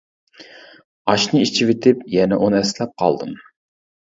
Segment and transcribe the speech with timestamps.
[1.13, 3.37] ئاشنى ئىچىۋېتىپ يەنە ئۇنى ئەسلەپ قالدىم.